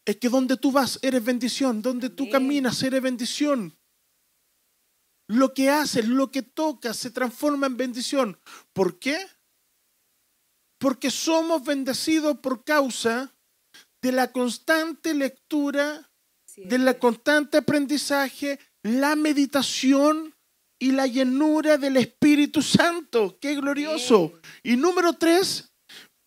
[0.05, 3.75] Es que donde tú vas eres bendición, donde tú caminas eres bendición.
[5.27, 8.39] Lo que haces, lo que tocas se transforma en bendición.
[8.73, 9.17] ¿Por qué?
[10.77, 13.33] Porque somos bendecidos por causa
[14.01, 16.11] de la constante lectura,
[16.55, 20.35] de la constante aprendizaje, la meditación
[20.77, 23.39] y la llenura del Espíritu Santo.
[23.39, 24.39] ¡Qué glorioso!
[24.61, 25.73] Y número tres,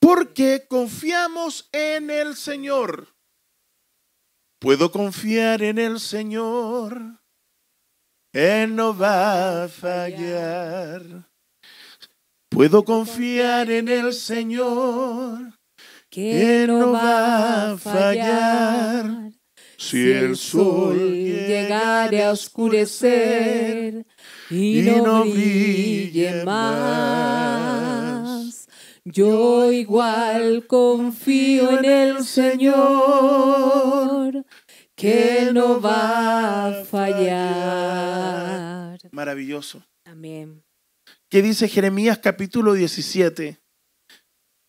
[0.00, 3.14] porque confiamos en el Señor.
[4.60, 7.20] Puedo confiar en el Señor.
[8.32, 11.02] Él no va a fallar.
[12.48, 15.58] Puedo confiar en el Señor.
[16.10, 19.30] que no va a fallar.
[19.76, 24.04] Si el sol llegare a oscurecer
[24.50, 28.07] y no brille más,
[29.10, 32.84] yo igual confío en el Señor,
[34.94, 38.18] que no va a fallar.
[39.10, 39.82] Maravilloso.
[40.04, 40.62] Amén.
[41.30, 43.58] ¿Qué dice Jeremías capítulo 17,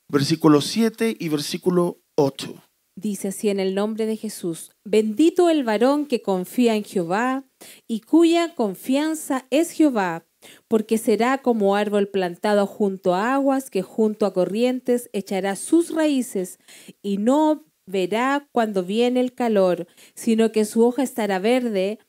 [0.10, 2.64] versículo 7 y versículo 8?
[2.96, 7.46] Dice así en el nombre de Jesús, bendito el varón que confía en Jehová
[7.88, 10.26] y cuya confianza es Jehová,
[10.68, 16.60] porque será como árbol plantado junto a aguas que junto a corrientes echará sus raíces
[17.02, 22.00] y no verá cuando viene el calor, sino que su hoja estará verde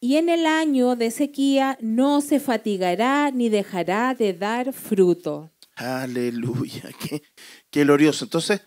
[0.00, 5.52] y en el año de sequía no se fatigará ni dejará de dar fruto.
[5.76, 7.22] Aleluya, qué,
[7.70, 8.24] qué glorioso.
[8.24, 8.62] Entonces,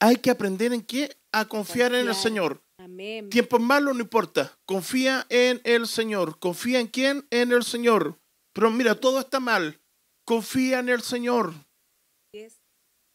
[0.00, 1.16] hay que aprender en qué?
[1.32, 2.14] A confiar en el.
[2.14, 2.62] Señor.
[2.98, 3.30] Amén.
[3.30, 4.58] Tiempos malos no importa.
[4.66, 6.40] Confía en el Señor.
[6.40, 7.24] ¿Confía en quién?
[7.30, 8.18] En el Señor.
[8.52, 9.80] Pero mira, todo está mal.
[10.24, 11.54] Confía en el Señor.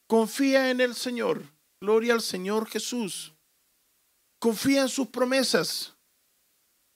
[0.08, 1.44] Confía en el Señor.
[1.82, 3.34] Gloria al Señor Jesús.
[4.40, 5.94] Confía en sus promesas.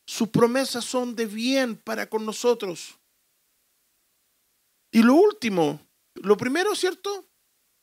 [0.06, 2.98] Sus promesas son de bien para con nosotros.
[4.94, 5.82] Y lo último,
[6.16, 7.28] lo primero, ¿cierto?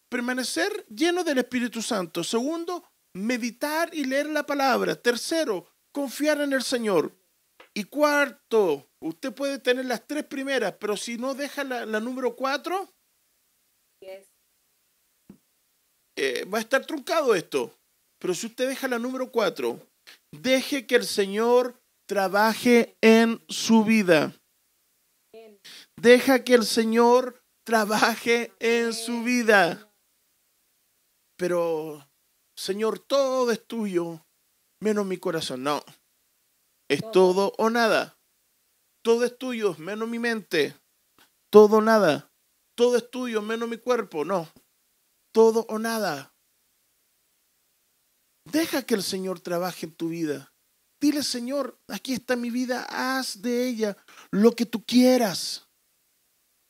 [0.09, 2.25] Permanecer lleno del Espíritu Santo.
[2.25, 4.95] Segundo, meditar y leer la palabra.
[4.95, 7.13] Tercero, confiar en el Señor.
[7.73, 12.37] Y cuarto, usted puede tener las tres primeras, pero si no deja la, la número
[12.37, 12.89] cuatro,
[16.17, 17.75] eh, va a estar truncado esto.
[18.21, 19.81] Pero si usted deja la número cuatro,
[20.31, 24.33] deje que el Señor trabaje en su vida.
[25.97, 29.91] Deja que el Señor trabaje en su vida.
[31.37, 32.07] Pero,
[32.57, 34.25] Señor, todo es tuyo,
[34.81, 35.65] menos mi corazón.
[35.65, 35.83] No,
[36.89, 38.19] es todo o nada.
[39.03, 40.75] Todo es tuyo, menos mi mente.
[41.51, 42.33] Todo o nada.
[42.77, 44.25] Todo es tuyo, menos mi cuerpo.
[44.25, 44.49] No,
[45.33, 46.35] todo o nada.
[48.51, 50.53] Deja que el Señor trabaje en tu vida.
[51.01, 53.97] Dile, Señor, aquí está mi vida, haz de ella
[54.31, 55.69] lo que tú quieras.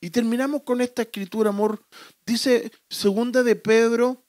[0.00, 1.86] Y terminamos con esta escritura, amor.
[2.26, 4.23] Dice segunda de Pedro,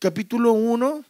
[0.00, 1.04] capítulo 1,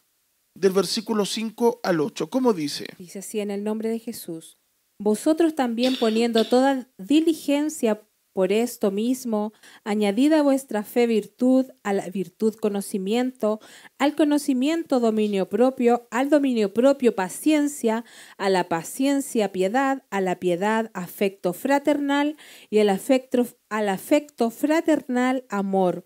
[0.53, 2.29] del versículo 5 al 8.
[2.29, 2.87] ¿Cómo dice?
[2.97, 4.57] Dice así en el nombre de Jesús.
[4.99, 9.51] Vosotros también poniendo toda diligencia por esto mismo,
[9.83, 13.59] añadid a vuestra fe virtud, a la virtud conocimiento,
[13.97, 18.05] al conocimiento dominio propio, al dominio propio paciencia,
[18.37, 22.37] a la paciencia piedad, a la piedad afecto fraternal
[22.69, 26.05] y afecto, al afecto fraternal amor.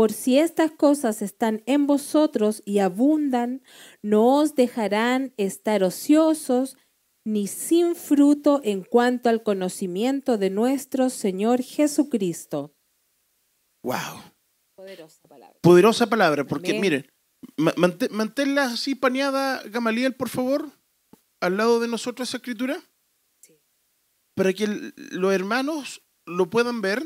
[0.00, 3.62] Por si estas cosas están en vosotros y abundan,
[4.00, 6.78] no os dejarán estar ociosos
[7.22, 12.74] ni sin fruto en cuanto al conocimiento de nuestro Señor Jesucristo.
[13.84, 14.22] ¡Wow!
[14.74, 15.58] Poderosa palabra.
[15.60, 16.80] Poderosa palabra, porque Amén.
[16.80, 20.70] miren, manténla así paneada, Gamaliel, por favor,
[21.42, 22.82] al lado de nosotros esa escritura,
[23.42, 23.60] Sí.
[24.34, 27.02] para que los hermanos lo puedan ver.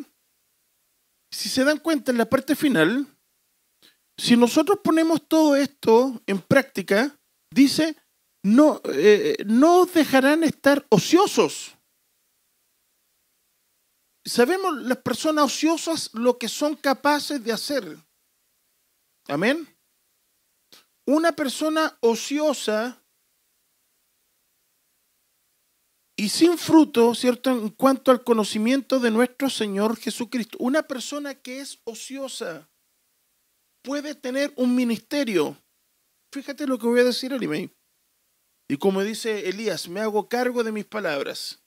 [1.35, 3.09] Si se dan cuenta en la parte final,
[4.16, 7.18] si nosotros ponemos todo esto en práctica,
[7.51, 7.97] dice,
[8.45, 11.74] no, eh, no dejarán estar ociosos.
[14.24, 17.99] sabemos las personas ociosas lo que son capaces de hacer.
[19.26, 19.68] Amén.
[21.05, 23.03] Una persona ociosa
[26.17, 27.51] y sin fruto, ¿cierto?
[27.51, 30.57] En cuanto al conocimiento de nuestro Señor Jesucristo.
[30.61, 32.69] Una persona que es ociosa
[33.83, 35.57] puede tener un ministerio.
[36.33, 37.71] Fíjate lo que voy a decir, Elimei.
[38.69, 41.61] Y como dice Elías, me hago cargo de mis palabras.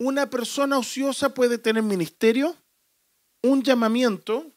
[0.00, 2.56] Una persona ociosa puede tener ministerio,
[3.42, 4.52] un llamamiento.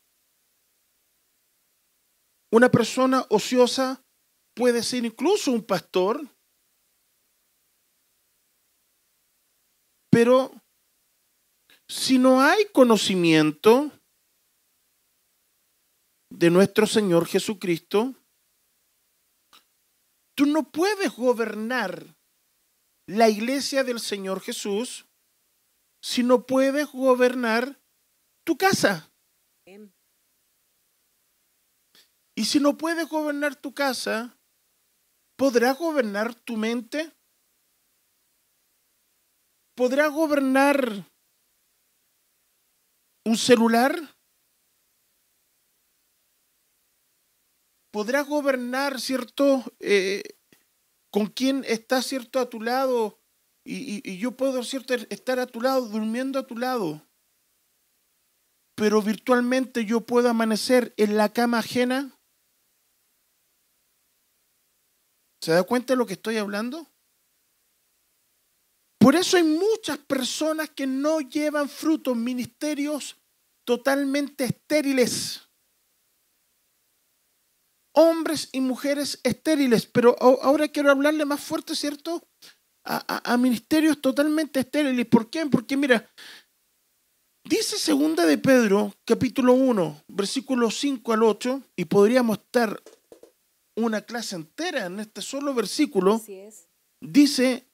[2.51, 4.03] Una persona ociosa
[4.55, 6.21] puede ser incluso un pastor.
[10.11, 10.51] Pero
[11.87, 13.91] si no hay conocimiento
[16.29, 18.13] de nuestro Señor Jesucristo,
[20.35, 22.15] tú no puedes gobernar
[23.07, 25.05] la iglesia del Señor Jesús
[26.01, 27.79] si no puedes gobernar
[28.43, 29.11] tu casa.
[32.35, 34.37] Y si no puedes gobernar tu casa,
[35.37, 37.11] ¿podrás gobernar tu mente?
[39.81, 41.09] ¿Podrá gobernar
[43.25, 43.95] un celular?
[47.91, 50.21] ¿Podrás gobernar, cierto, eh,
[51.11, 53.17] con quién está, cierto, a tu lado?
[53.65, 57.01] Y, y, yo puedo, cierto, estar a tu lado, durmiendo a tu lado.
[58.75, 62.19] Pero virtualmente yo puedo amanecer en la cama ajena.
[65.41, 66.87] ¿Se da cuenta de lo que estoy hablando?
[69.01, 73.17] Por eso hay muchas personas que no llevan frutos, ministerios
[73.65, 75.41] totalmente estériles.
[77.93, 79.87] Hombres y mujeres estériles.
[79.87, 82.23] Pero ahora quiero hablarle más fuerte, ¿cierto?
[82.83, 85.07] A, ministerios totalmente estériles.
[85.07, 85.47] ¿Por qué?
[85.47, 86.07] Porque mira,
[87.43, 92.79] dice segunda de Pedro, capítulo 1, versículo 5 al 8, y podríamos estar
[93.75, 96.21] una clase entera en este solo versículo.
[97.03, 97.70] Dice,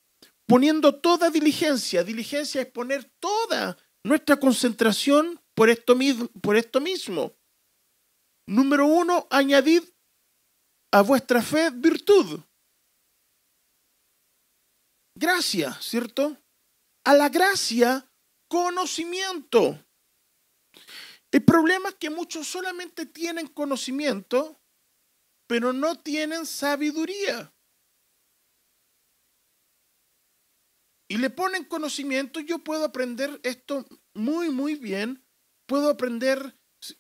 [0.47, 2.03] poniendo toda diligencia.
[2.03, 7.37] Diligencia es poner toda nuestra concentración por esto mismo.
[8.47, 9.83] Número uno, añadid
[10.91, 12.39] a vuestra fe virtud.
[15.15, 16.37] Gracia, ¿cierto?
[17.03, 18.09] A la gracia,
[18.47, 19.83] conocimiento.
[21.31, 24.61] El problema es que muchos solamente tienen conocimiento,
[25.45, 27.53] pero no tienen sabiduría.
[31.09, 35.23] Y le ponen conocimiento, yo puedo aprender esto muy, muy bien.
[35.67, 36.53] Puedo aprender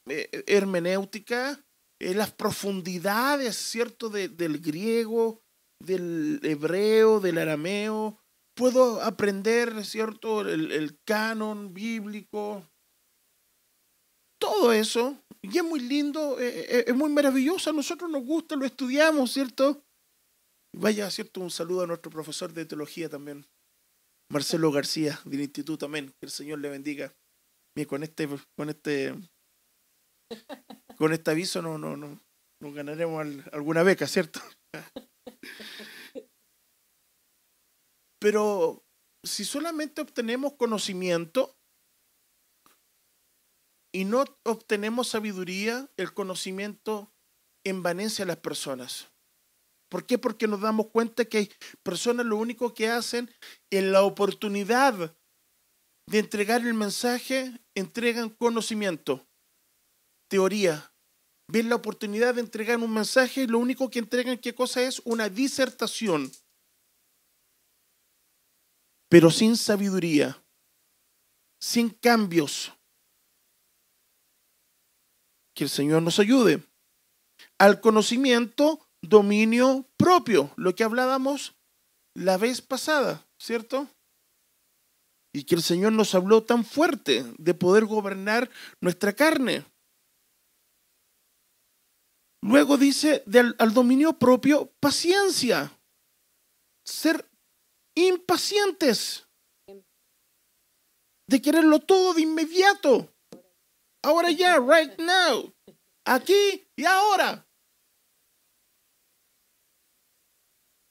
[0.09, 1.65] eh, hermenéutica,
[1.99, 5.41] eh, las profundidades, ¿cierto?, del griego,
[5.83, 8.19] del hebreo, del arameo.
[8.55, 12.65] Puedo aprender, ¿cierto?, el, canon bíblico.
[14.39, 15.21] Todo eso.
[15.41, 17.69] Y es muy lindo, eh, es muy maravilloso.
[17.69, 19.83] A nosotros nos gusta, lo estudiamos, ¿cierto?
[20.73, 21.41] Vaya, ¿cierto?
[21.41, 23.45] Un saludo a nuestro profesor de teología también.
[24.29, 26.13] Marcelo García del Instituto Amén.
[26.19, 27.15] Que el Señor le bendiga.
[27.75, 29.15] Mira, con este, con este,
[30.97, 32.19] con este aviso no, no, no,
[32.61, 34.39] nos ganaremos alguna beca, ¿cierto?
[38.19, 38.83] Pero
[39.23, 41.55] si solamente obtenemos conocimiento
[43.93, 47.13] y no obtenemos sabiduría, el conocimiento
[47.63, 49.11] envanece a las personas.
[49.89, 50.17] ¿Por qué?
[50.17, 51.51] Porque nos damos cuenta que hay
[51.83, 53.31] personas lo único que hacen
[53.69, 55.15] en la oportunidad
[56.07, 59.27] de entregar el mensaje, entregan conocimiento,
[60.29, 60.93] teoría.
[61.49, 65.01] Ven la oportunidad de entregar un mensaje y lo único que entregan, ¿qué cosa es?
[65.05, 66.29] Una disertación.
[69.09, 70.43] Pero sin sabiduría,
[71.61, 72.73] sin cambios.
[75.55, 76.61] Que el Señor nos ayude.
[77.57, 81.55] Al conocimiento dominio propio, lo que hablábamos
[82.13, 83.87] la vez pasada, ¿cierto?
[85.33, 88.49] Y que el Señor nos habló tan fuerte de poder gobernar
[88.81, 89.65] nuestra carne.
[92.41, 93.23] Luego dice
[93.59, 95.71] al dominio propio, paciencia,
[96.85, 97.29] ser
[97.95, 99.27] impacientes,
[101.27, 103.13] de quererlo todo de inmediato.
[104.03, 105.53] Ahora ya, right now,
[106.05, 107.46] aquí y ahora.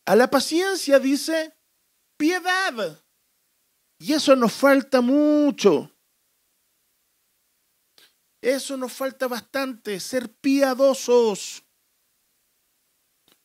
[0.07, 1.57] A la paciencia dice
[2.17, 3.05] piedad.
[3.99, 5.91] Y eso nos falta mucho.
[8.41, 11.65] Eso nos falta bastante, ser piadosos.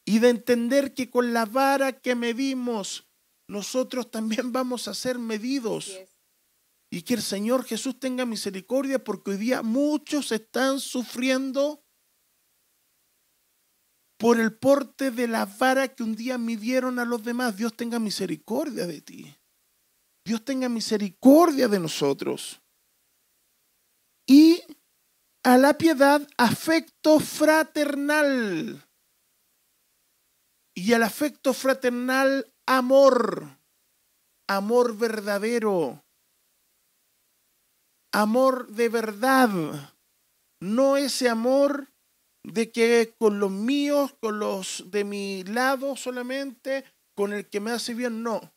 [0.05, 3.07] Y de entender que con la vara que medimos,
[3.47, 5.97] nosotros también vamos a ser medidos.
[6.91, 11.83] Y que el Señor Jesús tenga misericordia porque hoy día muchos están sufriendo
[14.21, 17.57] por el porte de la vara que un día midieron a los demás.
[17.57, 19.35] Dios tenga misericordia de ti.
[20.23, 22.61] Dios tenga misericordia de nosotros.
[24.27, 24.61] Y
[25.41, 28.87] a la piedad afecto fraternal.
[30.75, 33.57] Y al afecto fraternal amor.
[34.47, 36.05] Amor verdadero.
[38.11, 39.95] Amor de verdad.
[40.59, 41.90] No ese amor
[42.43, 46.85] de que con los míos, con los de mi lado solamente,
[47.15, 48.53] con el que me hace bien, no.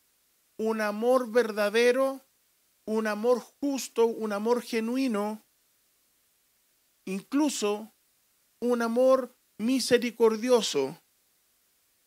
[0.57, 2.25] Un amor verdadero,
[2.87, 5.45] un amor justo, un amor genuino,
[7.05, 7.93] incluso
[8.61, 11.01] un amor misericordioso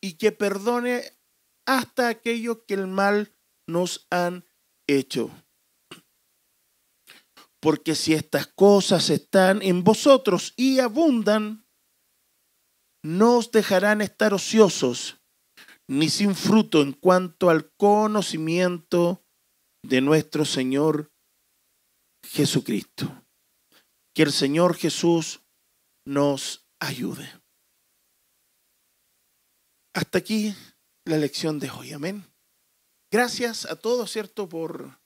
[0.00, 1.02] y que perdone
[1.66, 3.34] hasta aquello que el mal
[3.66, 4.44] nos han
[4.86, 5.30] hecho.
[7.60, 11.67] Porque si estas cosas están en vosotros y abundan,
[13.02, 15.20] no os dejarán estar ociosos
[15.88, 19.24] ni sin fruto en cuanto al conocimiento
[19.82, 21.10] de nuestro Señor
[22.24, 23.24] Jesucristo.
[24.14, 25.40] Que el Señor Jesús
[26.06, 27.30] nos ayude.
[29.94, 30.54] Hasta aquí
[31.06, 31.92] la lección de hoy.
[31.92, 32.24] Amén.
[33.10, 35.00] Gracias a todos, ¿cierto?, por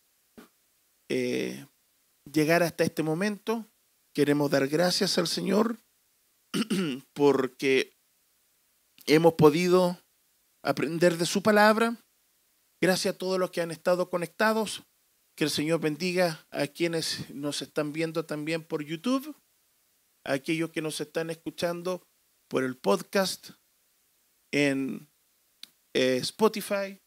[1.08, 1.66] eh,
[2.30, 3.66] llegar hasta este momento.
[4.14, 5.78] Queremos dar gracias al Señor
[7.14, 7.96] porque
[9.06, 9.98] hemos podido
[10.62, 11.96] aprender de su palabra.
[12.80, 14.82] Gracias a todos los que han estado conectados.
[15.36, 19.34] Que el Señor bendiga a quienes nos están viendo también por YouTube,
[20.26, 22.06] a aquellos que nos están escuchando
[22.48, 23.50] por el podcast
[24.52, 25.08] en
[25.94, 27.00] eh, Spotify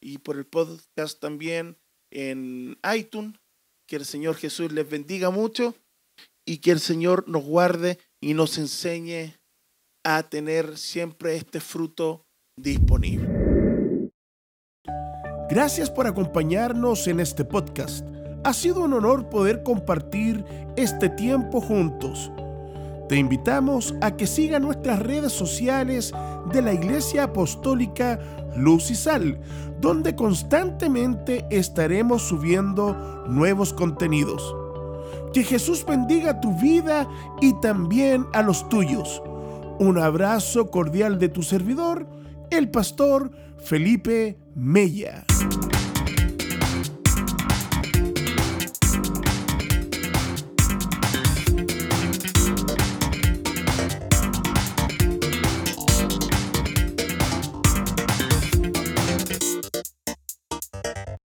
[0.00, 1.76] y por el podcast también
[2.12, 3.40] en iTunes.
[3.88, 5.74] Que el Señor Jesús les bendiga mucho
[6.46, 9.36] y que el Señor nos guarde y nos enseñe
[10.02, 12.24] a tener siempre este fruto
[12.58, 13.28] disponible.
[15.50, 18.06] Gracias por acompañarnos en este podcast.
[18.42, 20.42] Ha sido un honor poder compartir
[20.76, 22.32] este tiempo juntos.
[23.10, 26.10] Te invitamos a que siga nuestras redes sociales
[26.50, 28.18] de la Iglesia Apostólica
[28.56, 29.38] Luz y Sal,
[29.82, 34.63] donde constantemente estaremos subiendo nuevos contenidos.
[35.34, 37.08] Que Jesús bendiga tu vida
[37.40, 39.20] y también a los tuyos.
[39.80, 42.06] Un abrazo cordial de tu servidor,
[42.50, 45.24] el pastor Felipe Mella.